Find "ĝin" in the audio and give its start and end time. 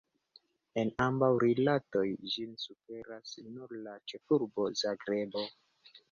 2.35-2.55